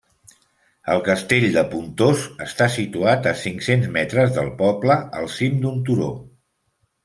[0.93, 6.13] El Castell de Pontós està situat a cinc-cents metres del poble, al cim d'un turó.